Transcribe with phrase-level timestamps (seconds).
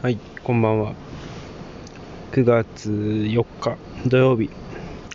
[0.00, 0.94] はい、こんばんは。
[2.30, 3.76] 9月4日
[4.06, 4.48] 土曜日、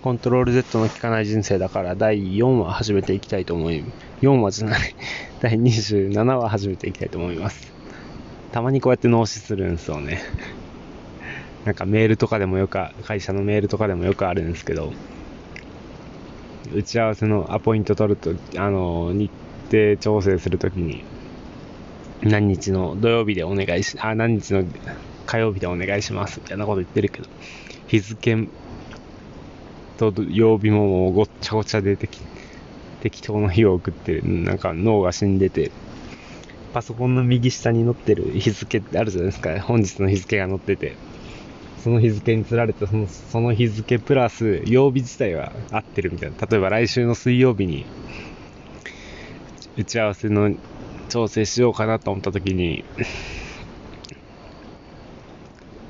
[0.02, 3.86] コントロール Z の効かない人生だから第4話始めていきたいと思い、
[4.20, 4.94] 4話じゃない、
[5.40, 7.72] 第27話始めていきたいと思います。
[8.52, 10.20] たまにこうやって脳死するんですよね。
[11.64, 14.92] なんかメールとかでもよく、会社のメールとかでもよくあるんですけど、
[16.76, 19.32] 打ち合わせのアポイント取ると、あの、日
[19.72, 21.06] 程調整するときに、
[22.24, 24.64] 何日の土曜日でお願いし、あ、何日の
[25.26, 27.28] 火曜日でお願いしますみたいなこと言ってるけど、
[27.88, 28.48] 日付
[29.98, 32.20] と土曜日ももうごっちゃごちゃで適
[33.02, 35.72] 適当な日を送ってる、なんか脳が死んでて、
[36.74, 39.60] パソコンの右下に載ってる日付ってあるじゃないですか。
[39.60, 40.96] 本日の日付が載ってて、
[41.84, 46.38] その日付につられてその、その日付プラス曜日自体は合ってるみたいな。
[46.50, 47.86] 例えば来週の水曜日に、
[49.78, 50.56] 打ち合わせの
[51.10, 52.84] 調整しようかなと思った時に、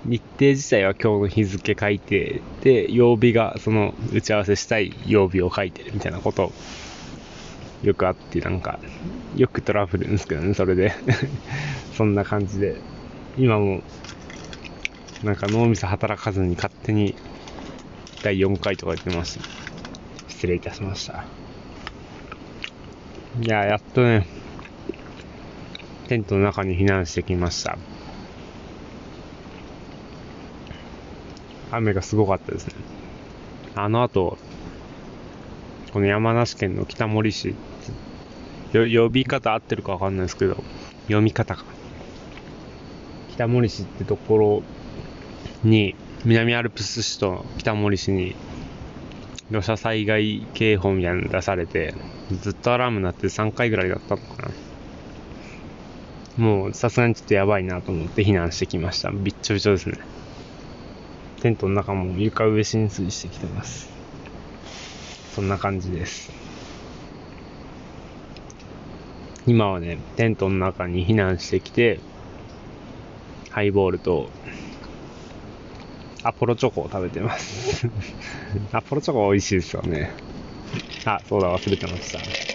[0.06, 6.52] 日程自体は今日の日付書いて、で、曜日がその打ち合わせしたい曜日を書いてるみたいなこと
[7.84, 8.80] よくあって、なんか、
[9.36, 10.94] よくトラブルんですけどね、それで
[11.96, 12.76] そんな感じで。
[13.38, 13.82] 今も、
[15.24, 17.16] なんか脳みそ働かずに勝手に
[18.22, 19.40] 第4回とか言ってます。
[20.30, 21.26] 失礼いたしました。
[23.42, 24.28] いや、やっとね、
[26.14, 27.80] テントの中に避難してきました。
[31.72, 32.76] 雨がすごかったですね。
[33.74, 34.38] あの後、
[35.92, 37.56] この山梨県の北森市、
[38.74, 40.64] 呼び方合ってるかわかんないですけど、
[41.06, 41.66] 読み方か。
[43.32, 44.64] 北森市ってところ
[45.64, 48.36] に、南アルプス市と北森市に
[49.52, 51.96] 土砂災害警報みたいなの出されて、
[52.30, 54.63] ずっとアラーム鳴って3回ぐらいだったのかな。
[56.38, 59.12] もうさすがにちょっとやばいなと思って避難してきました。
[59.12, 59.98] びっちょびちょですね。
[61.42, 63.90] テントの中も床上浸水してきてます。
[65.36, 66.32] そんな感じです。
[69.46, 72.00] 今はね、テントの中に避難してきて、
[73.50, 74.30] ハイボールと
[76.24, 77.88] アポロチョコを食べてます
[78.72, 80.12] アポロチョコ美味しいですよね。
[81.06, 82.53] あ、そうだ、忘れてました。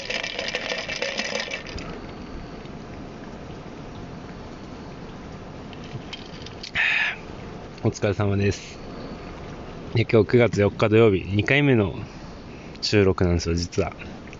[7.84, 8.76] お疲れ様です。
[9.94, 11.94] 今日9月4日土曜日、2回目の
[12.82, 13.92] 収録なんですよ、実は。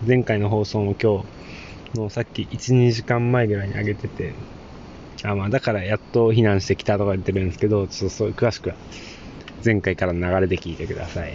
[0.05, 1.23] 前回の放送も今
[1.93, 4.33] 日のさっき1、2時間前ぐらいに上げてて、
[5.23, 8.75] あ、まあだからやっと避難してきたとか言ってるんですけど、ちょっとそう詳しくは
[9.63, 11.33] 前回からの流れで聞いてください。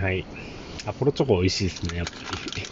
[0.00, 0.24] はい。
[0.86, 2.62] アポロチョコ美味しいですね、やっぱり。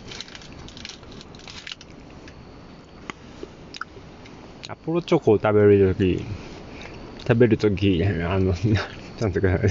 [4.68, 6.24] アポロチョコを食べるとき、
[7.26, 8.54] 食べるとき、あの、
[9.19, 9.70] ちゃんとください。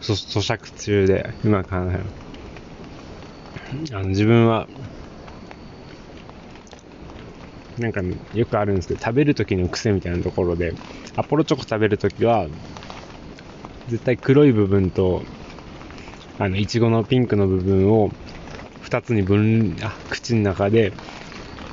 [0.00, 1.98] 咀嚼中で、うまく話
[3.92, 4.66] あの、自分は、
[7.78, 8.00] なんか
[8.34, 10.74] よくあるんですけど、食べるときの癖みたいなところで、
[11.16, 12.46] アポロチョコ食べるときは、
[13.88, 15.22] 絶対黒い部分と、
[16.38, 18.10] あの、いちごのピンクの部分を、
[18.80, 20.92] 二つに分、あ、口の中で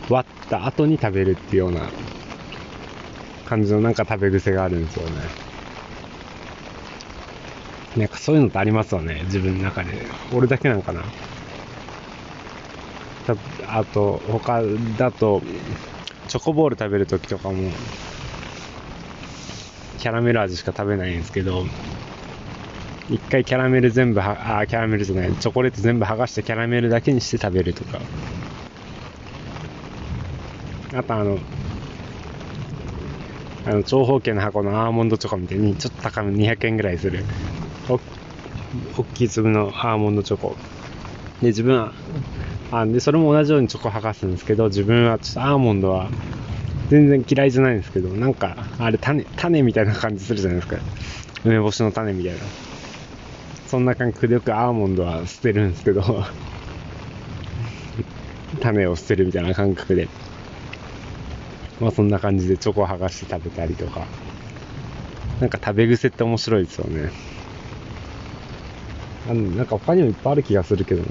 [0.09, 1.89] 割った後に食べるっていうような
[3.47, 5.47] 感じのなんか食べ癖があるんですよね。
[7.95, 9.91] なんかそういうのってありますよね、自分の中で。
[10.33, 11.01] 俺だけなんかな。
[13.67, 14.61] あと、他
[14.97, 15.41] だと、
[16.27, 17.71] チョコボール食べるときとかも、
[19.97, 21.65] キャラメル味しか食べないんですけど、
[23.09, 27.99] 一回キャラメル全部は、あ、キャラメルじゃない、チョコレート全部剥がしてキャラメルだけにして食べるとか。
[30.93, 31.39] あとあの、
[33.67, 37.25] あの、長方形の箱のアーモンドチョコみたいに、ちょっと高め200円ぐらいする、
[37.89, 37.99] お
[38.97, 40.55] 大きい粒のアーモンドチョコ。
[41.41, 41.93] で、自分は、
[42.71, 46.09] あで、それも同じようにチョコ剥がすんですけど、自分はちょっとアーモンドは
[46.89, 50.77] 全然嫌いじゃないんですけど、なんか、あれ種、種みたいな感じするじゃないですか。
[51.43, 52.39] 梅干しの種みたいな。
[53.67, 56.01] そんな感覚でよくアーモンドは捨てるんですけど
[58.61, 60.07] 種を捨てるみたいな感覚で。
[61.79, 64.05] まあそんな感じでチョコ剥がして食べたりとか。
[65.39, 67.11] なんか食べ癖って面白いですよね。
[69.29, 71.07] あのなんか他にもいっぱいある気がするけどな。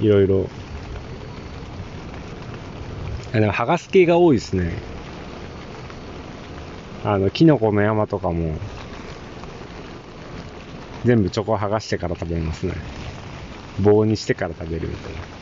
[0.00, 0.48] いろいろ。
[3.32, 4.72] あでも剥がす系が多いですね。
[7.04, 8.56] あの、キノコの山とかも、
[11.04, 12.74] 全部チョコ剥がしてから食べますね。
[13.80, 15.37] 棒にしてから食べるみたいな。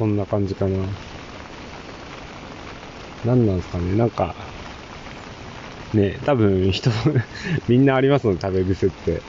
[0.00, 0.78] そんな感じかな。
[3.26, 4.34] 何なんですかね、なんか、
[5.92, 6.90] ね、多分人、
[7.68, 9.20] みんなありますもん、食べ癖って。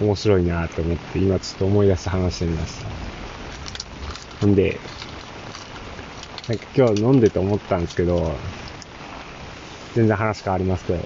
[0.00, 2.86] 面白いなと思って、今ちょっと思い出して話してみました。
[4.40, 4.80] ほんで、
[6.48, 8.34] なんか今日飲んでて思ったんですけど、
[9.94, 11.04] 全然話変わりますけど、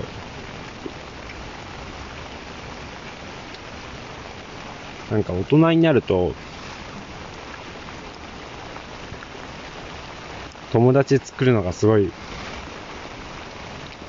[5.11, 6.33] なんか大人になると、
[10.73, 12.11] 友達作るのがすごい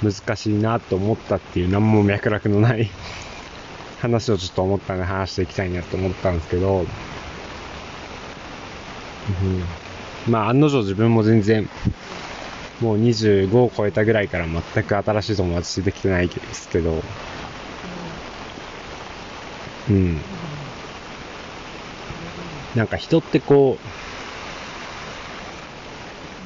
[0.04, 2.90] 難しいなと思ったっていう何も脈絡のない
[4.02, 6.84] 話をちょっと思ったんで話していきたいなと思ったんですけど、う
[9.46, 9.64] ん、
[10.28, 11.70] まあ案の定自分も全然
[12.82, 17.04] もう25を超えたぐらいから全く新しい友達できてないですけど、
[19.90, 20.20] うん。
[22.76, 23.91] なんか人ってこう、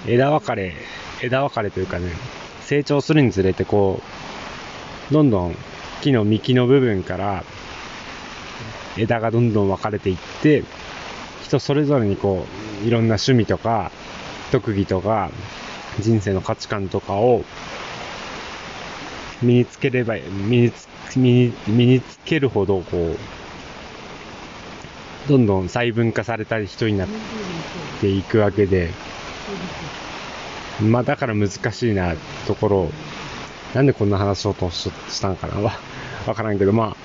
[0.08, 0.74] 枝分かれ、
[1.22, 2.12] 枝分かれというかね、
[2.62, 4.02] 成長するにつれてこ
[5.10, 5.56] う、どんどん
[6.02, 7.44] 木の幹の部分から
[8.98, 10.64] 枝がどんどん分かれていって、
[11.44, 12.46] 人それぞれにこ
[12.84, 13.92] う、いろんな趣味とか、
[14.52, 15.32] 特技とか、
[16.00, 17.44] 人生の価値観とかを
[19.42, 23.18] 身につければ、身につ身に身につけるほど、こう、
[25.30, 27.08] どんどん細分化された人になっ
[28.02, 28.92] ていくわけで、
[30.82, 32.16] まあだから難しいな
[32.48, 32.92] ところ。
[33.74, 34.90] なんでこんな話をとし
[35.22, 35.60] たんかな。
[35.60, 35.74] わ、
[36.28, 36.98] わからんけど、まあ、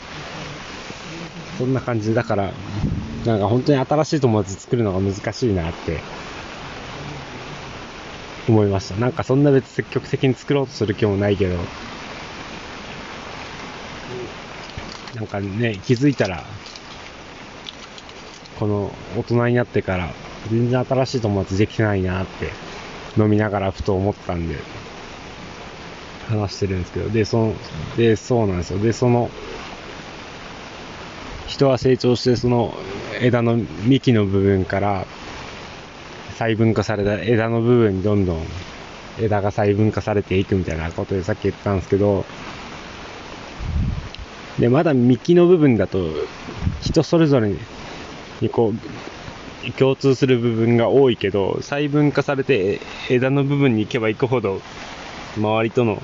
[1.59, 2.53] そんな感じだから、
[3.27, 6.01] なんか本当に新しい友達作るのが難しいなって。
[8.49, 8.97] 思いました。
[8.97, 11.57] なんかそんな別積極的に作ろうとする気もないけど、
[15.15, 16.45] なんかね、気づいたら、
[18.59, 20.11] この大人になってから
[20.49, 22.51] 全然新しい友達できてないなって
[23.21, 24.57] 飲みながらふと思ったんで、
[26.29, 27.55] 話してるんですけど、で、その、
[27.97, 28.79] で、そうなんですよ。
[28.79, 29.31] で、その、
[31.47, 32.75] 人は成長して、その
[33.21, 35.07] 枝の幹の部分から
[36.39, 38.47] 細分化された枝の部分にどんどん
[39.19, 42.25] 枝が細分化されていくみたいなことでさっき言ったんですけど、
[44.59, 45.99] で、まだ幹の部分だと
[46.81, 47.51] 人それぞれ
[48.41, 48.75] にこう
[49.79, 54.61] 共通する部分が多いけど、細分化されて枝の部分に行けば行くほど、
[55.37, 56.03] 周りとの、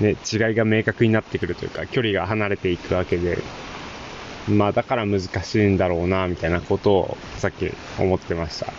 [0.00, 3.38] ね、違いが明確になってくるというか、距離が離れていくわけで、
[4.48, 8.72] まあだから難しいんだろうな、みたいなことをさっき思ってました。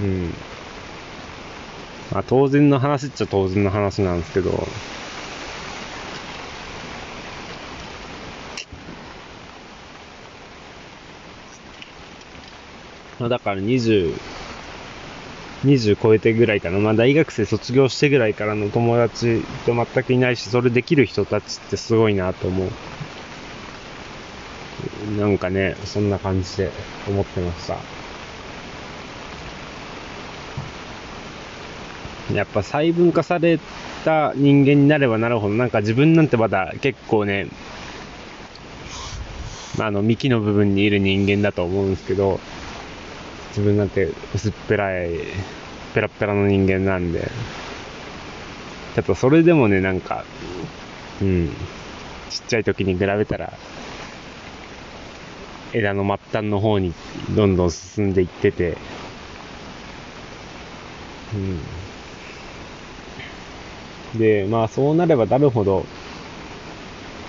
[0.00, 0.34] うん。
[2.12, 4.66] まあ当然の話っちゃ当然の話なんですけど、
[13.18, 14.14] まあ、だから20、
[15.64, 16.78] 20超えてぐらいかな。
[16.78, 22.70] まあ大学生卒業してぐらいからの友達と全くいないし、それできる人たちってすごいなと思う。
[25.18, 26.70] なんかね、そんな感じで
[27.08, 27.76] 思ってました。
[32.34, 33.58] やっぱ細分化され
[34.04, 37.46] た人間になればなるほど、なんか自分なんてまだ結構ね、
[39.78, 42.40] あの、幹の部分にいる人間だと思うんですけど、
[43.56, 45.10] 自分なんて薄っぺらい、
[45.94, 47.20] ペラペラの人間なんで、
[48.94, 50.26] やっぱそれでもね、なんか、
[51.22, 51.48] うん、
[52.28, 53.58] ちっちゃい時に比べたら、
[55.72, 56.92] 枝の末端の方に
[57.34, 58.76] どんどん進んでいってて、
[61.34, 61.62] うん。
[64.18, 65.86] で、まあそうなればなるほど、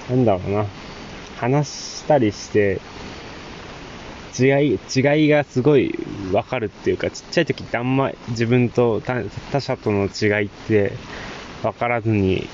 [0.09, 0.65] なんだろうな、
[1.37, 2.81] 話したりして、
[4.39, 5.95] 違い、違いがすごい
[6.31, 10.93] わかるっていうか、ちっちゃい時ってあんま自分と他者との違いって
[11.63, 12.47] わからずに、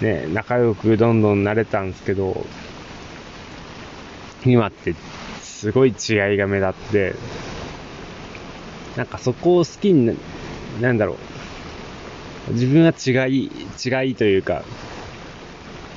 [0.00, 2.44] ね、仲良くどんどんなれたんですけど、
[4.44, 4.94] 今って
[5.40, 7.14] すごい違いが目立って、
[8.96, 10.12] なんかそこを好きにな、
[10.80, 11.14] なんだろ
[12.48, 12.52] う。
[12.54, 14.64] 自分は違い、違いというか、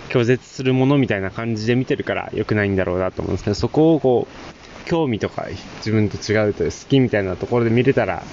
[0.09, 4.54] 拒絶するものみたいな感じで見てるから良くないんだろうなと思うんですけど、そこをこう、
[4.85, 8.23] 興味とか自分と違うと好きみたいなところで見れたら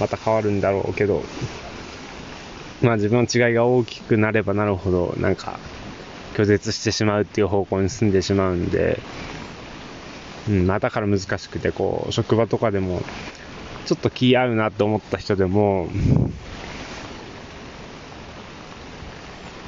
[0.00, 1.22] また変わるんだろうけど、
[2.82, 5.58] まあ自分の違いが大きくなればなるほどなんか
[6.34, 9.00] 拒絶してしまうっていう方向に進んでしまうんで、
[10.48, 13.02] うん、まあだから難しくてこう職場とかでも
[13.86, 15.88] ちょっと気合うなって思った人でも、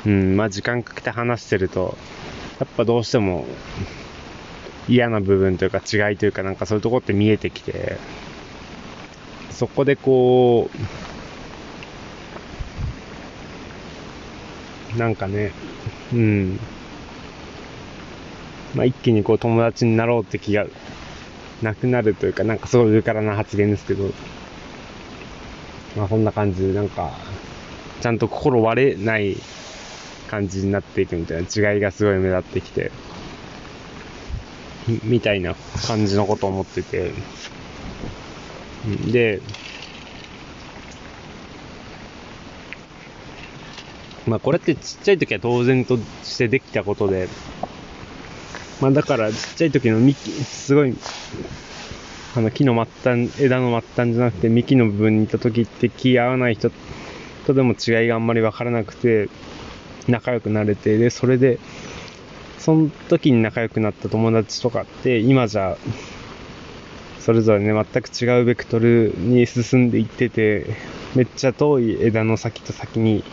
[0.06, 1.96] うん、まあ時間かけて話してると、
[2.60, 3.46] やっぱどうしても
[4.90, 7.96] 嫌な部分というか違いというかなんかそういうとこって見えてきて、
[9.52, 10.68] そこでこ
[14.96, 15.52] う、なんかね、
[16.12, 16.58] うん。
[18.74, 20.66] まあ、一気にこう友達になろうって気が
[21.62, 24.10] なくなるというか、なんかすごい上からな発言ですけど、
[25.96, 27.12] まあそんな感じで、なんか、
[28.00, 29.36] ちゃんと心割れない
[30.28, 32.90] 感じになっていくみたいな違いがすごい目立ってきて、
[35.04, 35.54] みたいな
[35.86, 37.12] 感じのことを思ってて、
[39.10, 39.40] で、
[44.26, 47.28] まあこれってちっちゃい時は当然としてできたことで、
[48.80, 50.96] まあだからちっちゃい時の幹、すごい、
[52.36, 56.70] あの木の末端、枝の末端じゃなくて幹の部分にいた時って気合わない人
[57.46, 59.28] とでも違いがあんまり分からなくて、
[60.08, 61.58] 仲良くなれて、で、それで、
[62.60, 65.78] その時に仲良くなった友達とかって、今じゃ、
[67.18, 70.66] それぞれね、全く違うベクトルに進んでいってて、
[71.14, 73.24] めっちゃ遠い枝の先と先に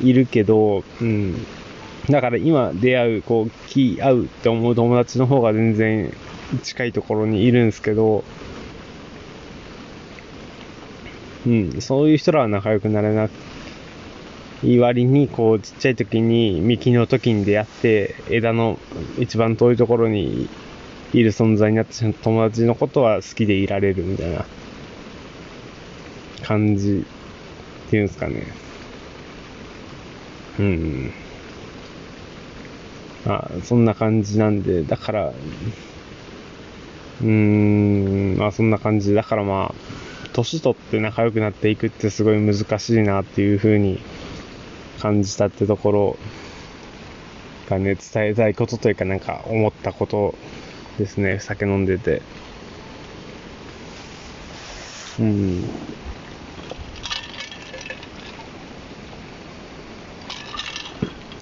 [0.00, 1.46] いるけど、うん。
[2.08, 6.12] だから今出会う、こう、気合うって思う友達の方が全然
[6.62, 8.24] 近いところにいるんですけど、
[11.46, 13.45] うん、そういう人らは仲良くなれなく
[14.66, 18.80] いい割に、こう、ちっちゃい時に、幹の時に出会って、枝の
[19.16, 20.48] 一番遠いところに
[21.12, 24.44] いる存在になって友達のことは好きでいられるみたいな
[26.42, 27.04] 感じ
[27.86, 28.42] っていうんですかね。
[30.58, 31.12] うん。
[33.24, 39.14] まあ、そんな感じなんで、だから、うーん、まあそんな感じ。
[39.14, 44.00] だからまあ、年取って仲良くなっていくってすごい難しいなっていうふうに
[45.06, 46.18] 感じたってところ
[47.70, 50.34] がね、伝えたいことというかなんか思ったこと
[50.98, 51.38] ですね。
[51.38, 52.22] 酒飲んでて。
[55.20, 55.64] うん。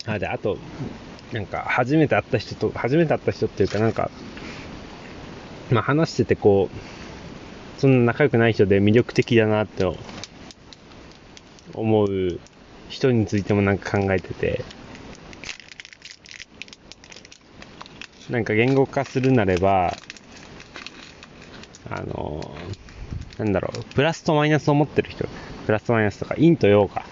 [0.06, 0.58] あ、で、あと、
[1.32, 4.10] なんか、初めて会った人と、初めて会った人っていうか、なんか、
[5.70, 9.84] まあ話しててこう、そんな仲良くない人で魅力的だなって
[11.72, 12.40] 思う
[12.88, 14.64] 人についてもなんか考えてて、
[18.30, 19.98] なんか言語化するなれば、
[21.90, 22.54] あの、
[23.38, 25.26] なんだろう、プラスとマイナスを持ってる人、
[25.66, 27.04] プラスとマイナスとか、陰と陽か、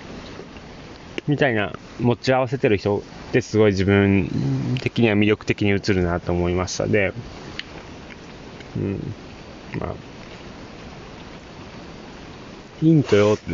[1.26, 3.02] みたいな持ち合わせてる人っ
[3.32, 6.86] てすごい自分的には魅力的に映るなと思いました。
[6.86, 7.12] で、
[8.76, 9.14] うん、
[9.78, 9.94] まあ、
[12.80, 13.44] 陰と陽って、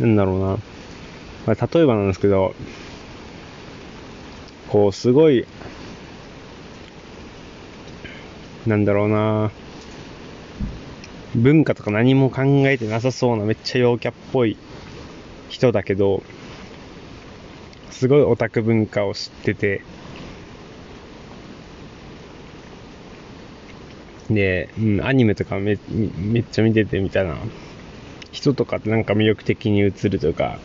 [0.00, 0.58] なんだろうな。
[1.46, 2.54] まあ、例えばなんですけど、
[4.68, 5.46] こう、すごい、
[8.66, 9.50] なんだろうな。
[11.34, 14.56] 文化とか何も考えてなさそうなめっちゃ陽キャっぽい
[15.48, 16.22] 人だけど、
[17.90, 19.82] すごいオタク文化を知ってて、
[24.30, 27.36] で、うん、アニメとかめめっちゃ見ててみたいな
[28.38, 30.60] 人とかってなんか魅力的に映るというか、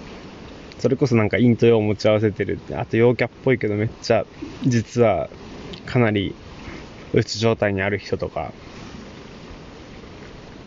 [0.77, 4.25] それこそなんか陰と陽を持ち合わせてるって、あと陽キャっぽいけどめっちゃ
[4.63, 5.27] 実は
[5.87, 6.35] かなり
[7.13, 8.53] うつ状態にある人とか、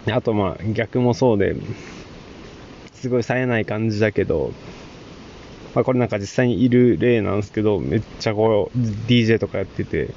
[0.08, 1.54] あとまあ逆もそうで、
[2.92, 4.52] すごい冴えない感じだけど、
[5.76, 10.10] まあこれなんか実際にいる例なんですけど、めっちゃこう DJ とかやってて、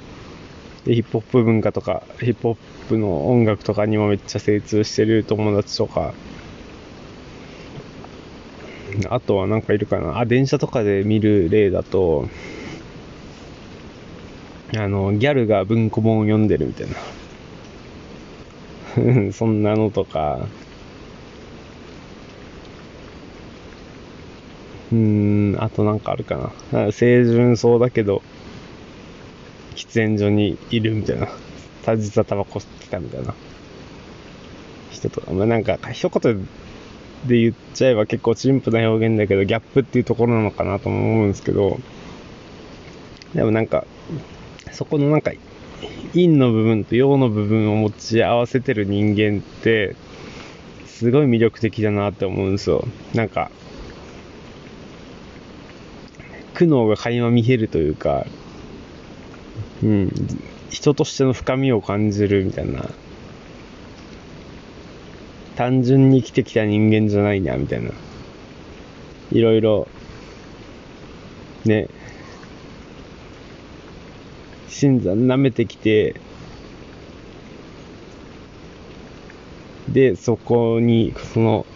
[0.84, 2.56] でヒップホップ文化とか、ヒップホッ
[2.88, 6.14] プの音楽とかにもめっちゃ精通してる友達とか、
[9.08, 10.18] あとはなんかいるかな。
[10.18, 12.28] あ、電車とかで見る例だと、
[14.76, 16.96] あの、ギャルが文庫本を読んでるみたいな。
[19.32, 20.46] そんなのとか、
[24.92, 26.92] うん、あとなんかあるかな。
[26.92, 28.22] 清純そうだけど、
[29.76, 31.28] 喫煙所にいるみたいな。
[31.82, 33.34] た実はタバコ吸ってたみたいな
[34.90, 36.48] 人とか、まあなんか一言
[37.26, 41.78] で言っちゃえば結構陳腐な表現だけど、ギャップっていうところなのかなとも思うんですけど、
[43.34, 43.86] でもなんか、
[44.72, 45.32] そこのなんか、
[46.12, 49.96] 陰の部分と陽の部分を持ち合わせてる人間って、
[50.86, 52.86] すごい魅力的だなって思うんですよ。
[53.14, 53.50] なんか、
[56.54, 58.26] 苦悩が垣間見えるというか、
[59.82, 60.12] うん、
[60.68, 62.84] 人としての深みを感じるみたいな
[65.60, 67.90] 単純に生きてきた人間じゃないな、みたいな。
[69.30, 69.88] いろいろ、
[71.66, 71.86] ね、
[74.68, 76.18] 新山舐めてきて、
[79.90, 81.66] で、そこに、その、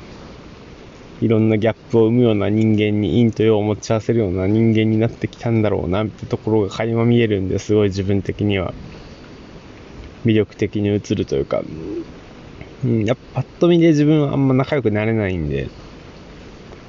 [1.20, 8.72] いろんなギャップを生むような人間に、陰と陽を持ち合わせるような人間になってきたんだろうなってところが垣間見えるんですごい自分的には。
[10.24, 11.62] 魅力的に映るというか、
[12.84, 15.68] うん、やっぱパッと見で自分はあんま仲良くなれないんで、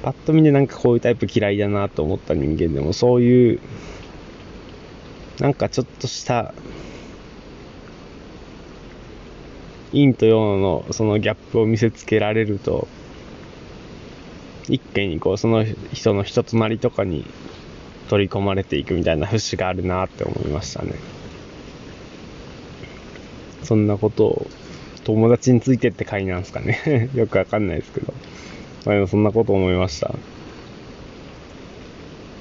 [0.02, 3.60] パッと見でなんかこういうタイプ嫌いだなと思った人間でも、そういう、
[5.40, 6.54] なんかちょっとした
[9.92, 12.88] 陰と陽のそのギャップを見せつけられると、
[14.68, 17.24] 一気にこうその人の人となりとかに
[18.08, 20.94] 取り込まれていくみたいな節があるなって思いましたね。
[23.62, 24.46] そんなことを
[25.06, 27.10] 友達についてって回なんですかね。
[27.14, 28.12] よくわかんないですけど。
[28.84, 30.12] まあ、でもそんなこと思いました。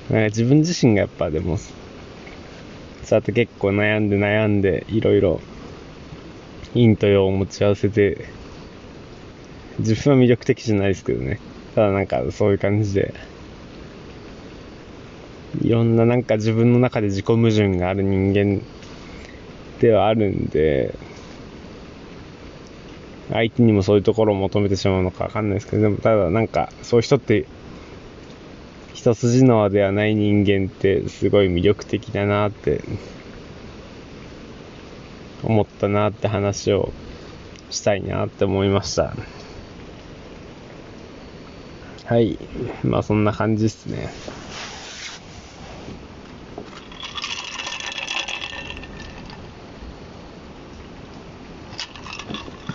[0.10, 1.68] 自分自身がやっぱでも、そ
[3.12, 5.42] うやって結構悩んで悩んでいろいろ
[6.74, 8.26] 陰と陽を持ち合わせて、
[9.78, 11.40] 自分は魅力的じゃないですけどね。
[11.76, 13.14] ただなんかそういう感じで、
[15.62, 18.62] いろんななんか自分の中で自己矛盾がある人間
[19.80, 20.96] ではあるんで、
[23.32, 27.46] 相手にもそういうところを求めてしまうのかわかんないですけど、でもただなんかそういう人って
[28.94, 32.82] 一筋縄ではない人間ってすごい魅力的だなって
[35.44, 36.92] 思ったなって話を
[37.70, 39.14] したいなって思いました。
[42.06, 42.38] はい。
[42.84, 44.10] まあそんな感じっすね。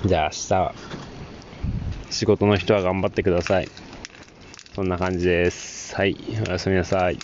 [0.07, 0.75] じゃあ明日、
[2.11, 3.69] 仕事の人は頑張ってください。
[4.75, 5.95] そんな感じです。
[5.95, 6.17] はい。
[6.47, 7.19] おやすみなさい。